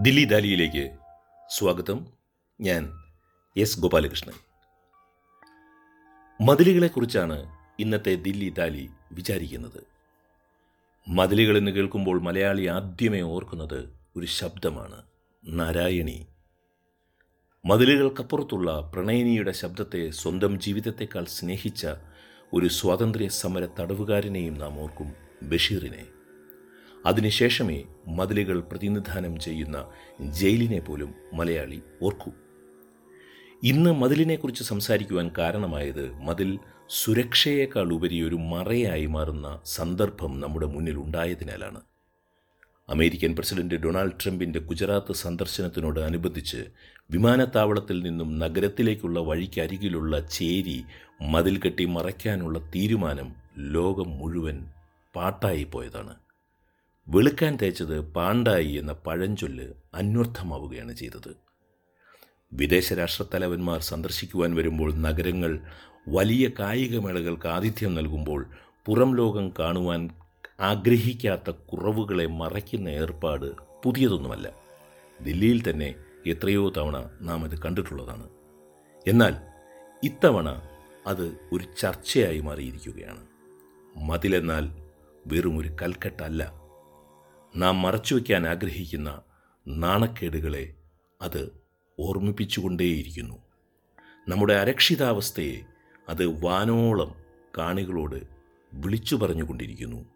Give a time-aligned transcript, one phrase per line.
[0.00, 0.90] ദില്ലി ദാലിയിലേക്ക്
[1.48, 2.06] സ്വാഗതം.
[2.60, 2.92] ഞാൻ
[3.56, 4.32] എസ് ഗോപാലകൃഷ്ണൻ.
[6.46, 9.86] മതിലുകളെക്കുറിച്ചാണ് ഇന്നത്തെ ദില്ലി ദാലി വിചാരിക്കുന്നത്.
[11.08, 15.02] മതിലുകൾ എന്ന് കേൾക്കുമ്പോൾ മലയാളി ആദ്യമേ ഓർക്കുന്നത് ഒരു ശബ്ദമാണ്
[15.46, 16.26] നാരായണി.
[17.66, 21.86] മതിലുകൾക്കപ്പുറത്തുള്ള പ്രണയിനിയുടെ ശബ്ദത്തെ സ്വന്തം ജീവിതത്തെക്കാൾ സ്നേഹിച്ച
[22.52, 26.06] ഒരു സ്വാതന്ത്ര്യ സമര തടവുകാരനെയും നാം ഓർക്കും ബഷീറിനെ.
[27.06, 29.86] അതിനുശേഷമേ മതിലുകൾ പ്രതിനിധാനം ചെയ്യുന്ന
[30.20, 32.32] ജയിലിനെ പോലും മലയാളി ഓർക്കൂ.
[33.62, 41.80] ഇന്ന് മതിലിനെക്കുറിച്ച് സംസാരിക്കുവാൻ കാരണമായത് മതിൽ സുരക്ഷയേക്കാൾ ഉപരി ഒരു മറയായി മാറുന്ന സന്ദർഭം നമ്മുടെ മുന്നിൽ ഉണ്ടായതിനാലാണ്.
[42.88, 46.64] അമേരിക്കൻ പ്രസിഡന്റ് ഡൊണാൾഡ് ട്രംപിന്റെ ഗുജറാത്ത് സന്ദർശനത്തിനോട് അനുബന്ധിച്ച്
[47.10, 50.84] വിമാനത്താവളത്തിൽ നിന്നും നഗരത്തിലേക്കുള്ള വഴിക്കരികിലുള്ള ചേരി
[51.22, 54.66] മതിൽ കെട്ടി മറയ്ക്കാനുള്ള തീരുമാനം ലോകം മുഴുവൻ
[55.16, 56.14] പാട്ടായി പോയതാണ്.
[57.08, 61.36] വെളുക്കാൻ തേച്ചത് പാണ്ടായി എന്ന പഴഞ്ചൊല്ല് അന്വർത്ഥമാവുകയാണ് ചെയ്തത്.
[62.52, 65.60] വിദേശ രാഷ്ട്രത്തലവന്മാർ സന്ദർശിക്കുവാൻ വരുമ്പോൾ നഗരങ്ങൾ
[66.08, 68.50] വലിയ കായികമേളകൾക്ക് ആതിഥ്യം നൽകുമ്പോൾ
[68.86, 70.10] പുറം ലോകം കാണുവാൻ
[70.60, 73.52] ആഗ്രഹിക്കാത്ത കുറവുകളെ മറയ്ക്കുന്ന ഏർപ്പാട്
[73.84, 74.52] പുതിയതൊന്നുമല്ല.
[75.20, 75.94] ദില്ലിയിൽ തന്നെ
[76.26, 78.28] എത്രയോ തവണ നാം അത് കണ്ടിട്ടുള്ളതാണ്.
[79.08, 79.36] എന്നാൽ
[80.04, 80.62] ഇത്തവണ
[81.06, 83.26] അത് ഒരു ചർച്ചയായി മാറിയിരിക്കുകയാണ്.
[83.96, 84.68] മതിലെന്നാൽ
[85.26, 86.61] വെറും ഒരു കൽക്കെട്ടല്ല.
[87.56, 89.20] നാം മറച്ചുവെക്കാൻ ആഗ്രഹിക്കുന്ന
[89.68, 90.74] നാണക്കേടുകളെ
[91.22, 91.62] അത്
[92.00, 93.42] ഓർമ്മിപ്പിച്ചുകൊണ്ടേയിരിക്കുന്നു.
[94.28, 95.60] നമ്മുടെ അരക്ഷിതാവസ്ഥയെ
[96.08, 97.14] അത് വാനോളം
[97.58, 98.22] കാണികളോട്
[98.74, 100.06] വിളിച്ചു പറഞ്ഞുകൊണ്ടിരിക്കുന്നു.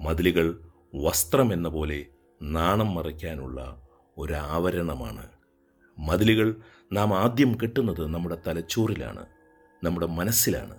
[0.00, 0.60] മതിലുകൾ
[0.94, 2.06] വസ്ത്രമെന്ന പോലെ
[2.42, 5.28] നാണം മറയ്ക്കാനുള്ള ഒരാവരണമാണ്.
[5.98, 6.56] മതിലുകൾ
[6.92, 9.26] നാം ആദ്യം കെട്ടുന്നത് നമ്മുടെ തലച്ചോറിലാണ്
[9.84, 10.78] നമ്മുടെ മനസ്സിലാണ്.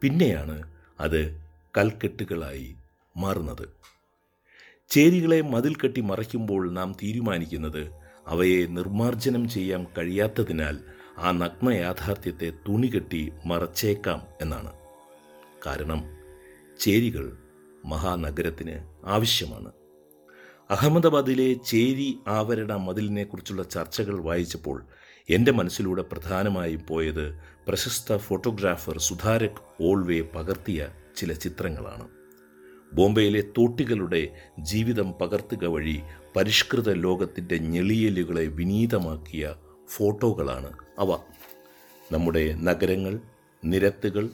[0.00, 1.44] പിന്നെയാണ് അത്
[1.78, 2.76] കൽക്കെട്ടുകളായി
[3.16, 3.68] മാറുന്നത്.
[4.92, 7.90] ചേരികളെ മതിൽ കെട്ടി മറയ്ക്കുമ്പോൾ നാം തീരുമാനിക്കുന്നത്
[8.26, 10.78] അവയെ നിർമാർജനം ചെയ്യാൻ കഴിയാത്തതിനാൽ
[11.18, 14.72] ആ നഗ്ന യാഥാർത്ഥ്യത്തെ തുണി കെട്ടി മറച്ചേക്കാം എന്നാണ്.
[15.66, 16.04] കാരണം
[16.80, 17.38] ചേരികൾ
[17.84, 19.72] മഹാനഗരത്തിന് ആവശ്യമാണ്.
[20.70, 24.86] അഹമ്മദാബാദിലെ ചേരി ആവരണ മതിലിനെക്കുറിച്ചുള്ള ചർച്ചകൾ വായിച്ചപ്പോൾ
[25.30, 27.38] എന്റെ മനസ്സിലൂടെ പ്രധാനമായും പോയത്
[27.68, 32.21] പ്രശസ്ത ഫോട്ടോഗ്രാഫർ സുധാരക് ഓൾവെ പകർത്തിയ ചില ചിത്രങ്ങളാണ്.
[32.94, 36.00] ബോംബെയിലെ തോട്ടികളുടെ ജീവിതം പകർത്തുക വഴി
[36.36, 39.54] പരിഷ്കൃത ലോകത്തിന്റെ ഞെളിയലുകളെ വിനീതമാക്കിയ
[39.96, 41.10] ഫോട്ടോകളാണ് അവ.
[42.12, 43.20] നമ്മുടെ നഗരങ്ങൾ
[43.64, 44.30] നിരത്തുകൾ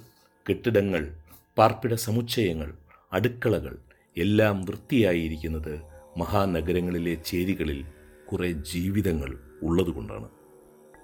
[0.50, 1.14] കെട്ടിടങ്ങൾ
[1.58, 2.74] പാർപ്പിട സമുച്ചയങ്ങൾ
[3.12, 3.78] അടുക്കളകൾ
[4.16, 5.82] എല്ലാം വൃത്തിയായിരിക്കുന്നത്
[6.16, 7.84] മഹാനഗരങ്ങളിലെ ചേരികളിൽ
[8.28, 10.28] കുറേ ജീവിതങ്ങൾ ഉള്ളതുകൊണ്ടാണ്.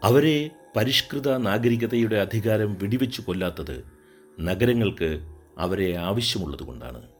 [0.02, 3.84] അവരെ പരിഷ്കൃത നാഗരികതയുടെ അധികാരം വെടിവെച്ചു കൊല്ലാത്തത്
[4.40, 5.10] നഗരങ്ങൾക്ക്
[5.58, 7.13] അവരെ ആവശ്യമുള്ളതുകൊണ്ടാണ്.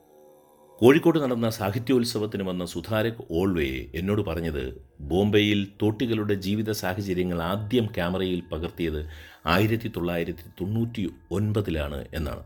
[0.81, 4.65] കോഴിക്കോട് നടന്ന സാഹിത്യോത്സവത്തിന് വന്ന സുധാരക് ഓൾവേ എന്നോട് പറഞ്ഞത്
[5.01, 9.07] ബോംബെയിൽ തോട്ടികളുടെ ജീവിത സാഹചര്യങ്ങൾ ആദ്യം ക്യാമറയിൽ പകർത്തിയത്
[9.47, 12.45] ആയിരത്തി തൊള്ളായിരത്തി തൊണ്ണൂറ്റി ഒൻപതിലാണ് എന്നാണ്.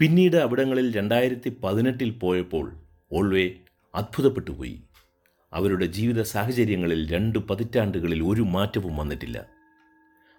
[0.00, 2.66] പിന്നീട് അവിടങ്ങളിൽ രണ്ടായിരത്തി പതിനെട്ടിൽ പോയപ്പോൾ
[3.12, 3.46] ഓൾവേ
[3.94, 4.76] അത്ഭുതപ്പെട്ടു പോയി
[5.52, 9.38] അവരുടെ ജീവിത സാഹചര്യങ്ങളിൽ രണ്ട് പതിറ്റാണ്ടുകളിൽ ഒരു മാറ്റവും വന്നിട്ടില്ല.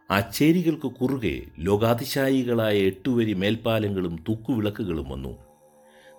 [0.10, 5.51] ആ ചേരികൾക്ക് കുറുകെ ലോകാതിശായികളായ എട്ടുവരി മേൽപ്പാലങ്ങളും തൂക്കുവിളക്കുകളും വന്നു.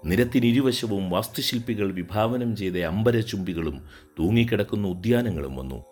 [0.05, 3.85] നിരത്തിനിരുവശവും വാസ്തുശില്പികൾ വിഭാവനം ചെയ്ത അമ്പരചുംബികളും
[4.19, 5.85] തൂങ്ങിക്കിടക്കുന്ന ഉദ്യാനങ്ങളും വന്നു.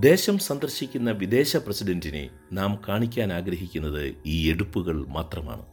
[0.00, 5.66] ദേശം സന്ദർശിക്കുന്ന വിദേശ പ്രസിഡന്റിനെ നാം കാണിക്കാൻ ആഗ്രഹിക്കുന്നത് ഈ എടുപ്പുകൾ മാത്രമാണ്.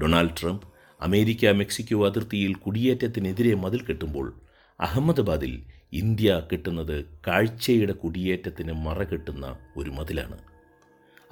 [0.00, 0.62] ഡൊണാൾഡ് ട്രംപ്
[1.00, 4.40] അമേരിക്ക മെക്സിക്കോ അതിർത്തിയിൽ കുടിയേറ്റത്തിനെതിരെ മതിൽ കെട്ടുമ്പോൾ
[4.80, 5.62] അഹമ്മദാബാദിൽ
[5.92, 10.38] ഇന്ത്യ കെട്ടുന്നത് കാഴ്ചയുടെ കുടിയേറ്റത്തിന് മറകെട്ടുന്ന ഒരു മതിലാണ്.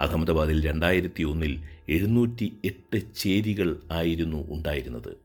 [0.00, 5.23] അഹമ്മദാബാദിൽ രണ്ടായിരത്തി ഒന്നിൽ എഴുന്നൂറ്റി എട്ട് ചേരികൾ ആയിരുന്നു ഉണ്ടായിരുന്നത്.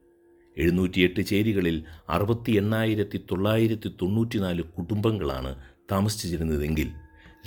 [0.60, 5.52] എഴുന്നൂറ്റിയെട്ട് ചേരികളിൽ അറുപത്തി എണ്ണായിരത്തി തൊള്ളായിരത്തി തൊണ്ണൂറ്റിനാല് കുടുംബങ്ങളാണ്
[5.92, 6.90] താമസിച്ചിരുന്നതെങ്കിൽ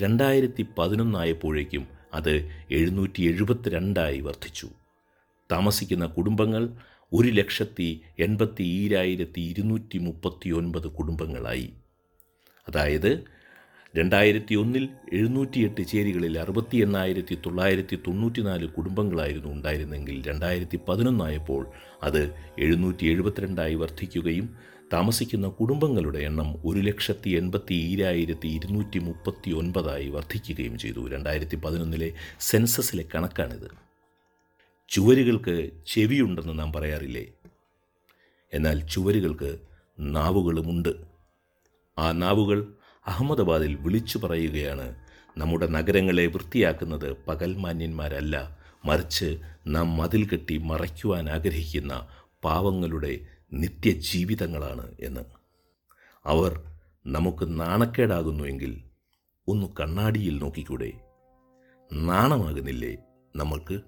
[0.00, 1.84] രണ്ടായിരത്തി പതിനൊന്നായപ്പോഴേക്കും
[2.14, 2.34] അത്
[2.70, 4.68] എഴുന്നൂറ്റി എഴുപത്തിരണ്ടായി വർദ്ധിച്ചു.
[5.50, 6.62] താമസിക്കുന്ന കുടുംബങ്ങൾ
[7.12, 11.72] ഒരു ലക്ഷത്തി എൺപത്തി ഈരായിരത്തി ഇരുന്നൂറ്റി മുപ്പത്തി ഒൻപത് കുടുംബങ്ങളായി.
[12.68, 13.10] അതായത്
[13.96, 21.66] രണ്ടായിരത്തി ഒന്നിൽ എഴുന്നൂറ്റിയെട്ട് ചേരികളിൽ അറുപത്തി എണ്ണായിരത്തി തൊള്ളായിരത്തി തൊണ്ണൂറ്റിനാല് കുടുംബങ്ങളായിരുന്നു ഉണ്ടായിരുന്നെങ്കിൽ രണ്ടായിരത്തി പതിനൊന്നായപ്പോൾ
[22.02, 24.56] അത് എഴുന്നൂറ്റി എഴുപത്തിരണ്ടായി വർദ്ധിക്കുകയും
[24.92, 31.08] താമസിക്കുന്ന കുടുംബങ്ങളുടെ എണ്ണം ഒരു ലക്ഷത്തി എൺപത്തി ഈരായിരത്തി ഇരുന്നൂറ്റി മുപ്പത്തി ഒൻപതായി വർദ്ധിക്കുകയും ചെയ്തു.
[31.08, 33.70] രണ്ടായിരത്തി പതിനൊന്നിലെ സെൻസസിലെ കണക്കാണിത്.
[34.88, 37.26] ചുവരുകൾക്ക് ചെവിയുണ്ടെന്ന് നാം പറയാറില്ലേ?
[38.54, 39.58] എന്നാൽ ചുവരുകൾക്ക്
[40.00, 40.92] നാവുകളുമുണ്ട്.
[41.98, 42.74] ആ നാവുകൾ
[43.06, 44.94] അഹമ്മദാബാദിൽ വിളിച്ചു പറയുകയാണ്.
[45.38, 52.08] നമ്മുടെ നഗരങ്ങളെ വൃത്തിയാക്കുന്നത് പകൽമാന്യന്മാരല്ല മറിച്ച് നാം മതിൽ കെട്ടി മറയ്ക്കുവാൻ ആഗ്രഹിക്കുന്ന
[52.44, 53.20] പാവങ്ങളുടെ
[53.52, 55.20] നിത്യജീവിതങ്ങളാണ് എന്ന്.
[56.24, 56.62] അവർ
[57.06, 58.82] നമുക്ക് നാണക്കേടാകുന്നുവെങ്കിൽ
[59.48, 60.92] ഒന്ന് കണ്ണാടിയിൽ നോക്കിക്കൂടെ?
[61.92, 62.96] നാണമാകുന്നില്ലേ
[63.36, 63.80] നമ്മൾക്ക്?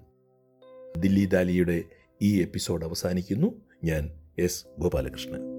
[0.97, 1.83] ദില്ലി ദാലിയുടെ
[2.21, 3.61] ഈ എപ്പിസോഡ് അവസാനിക്കുന്നു.
[3.83, 5.54] ഞാൻ എസ് ഗോപാലകൃഷ്ണൻ.